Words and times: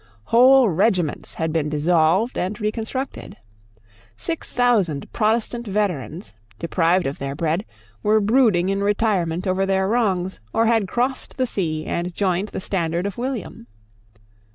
Whole 0.33 0.67
regiments 0.67 1.35
had 1.35 1.53
been 1.53 1.69
dissolved 1.69 2.35
and 2.35 2.59
reconstructed. 2.59 3.37
Six 4.17 4.51
thousand 4.51 5.13
Protestant 5.13 5.67
veterans, 5.67 6.33
deprived 6.57 7.05
of 7.05 7.19
their 7.19 7.35
bread, 7.35 7.65
were 8.01 8.19
brooding 8.19 8.69
in 8.69 8.81
retirement 8.81 9.45
over 9.45 9.63
their 9.63 9.87
wrongs, 9.87 10.39
or 10.53 10.65
had 10.65 10.87
crossed 10.87 11.37
the 11.37 11.45
sea 11.45 11.85
and 11.85 12.15
joined 12.15 12.47
the 12.47 12.59
standard 12.61 13.05
of 13.05 13.19
William. 13.19 13.67